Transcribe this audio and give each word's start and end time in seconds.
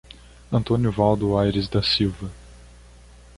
Antônio 0.51 0.91
Valdo 0.91 1.37
Aires 1.37 1.67
da 1.69 1.83
Silva 1.83 2.31